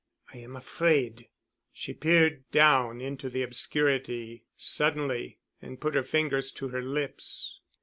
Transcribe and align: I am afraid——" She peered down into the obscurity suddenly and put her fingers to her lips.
I 0.33 0.39
am 0.39 0.55
afraid——" 0.55 1.27
She 1.71 1.93
peered 1.93 2.49
down 2.49 3.01
into 3.01 3.29
the 3.29 3.43
obscurity 3.43 4.45
suddenly 4.57 5.37
and 5.61 5.79
put 5.79 5.93
her 5.93 6.01
fingers 6.01 6.51
to 6.53 6.69
her 6.69 6.81
lips. 6.81 7.59